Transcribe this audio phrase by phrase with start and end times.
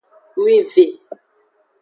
[0.43, 0.85] Wive.